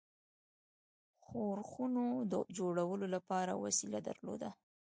[1.25, 4.49] ښورښونو د جوړولو لپاره وسیله درلوده.